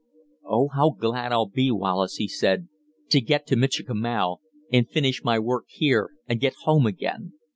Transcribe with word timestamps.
"Oh, 0.43 0.69
how 0.69 0.95
glad 0.99 1.31
I'll 1.31 1.45
be, 1.45 1.69
Wallace," 1.69 2.15
he 2.15 2.27
said, 2.27 2.67
"to 3.09 3.21
get 3.21 3.45
to 3.45 3.55
Michikamau 3.55 4.37
and 4.73 4.89
finish 4.89 5.23
my 5.23 5.37
work 5.37 5.65
here 5.67 6.09
and 6.27 6.39
get 6.41 6.55
home 6.65 6.87
again! 6.87 7.33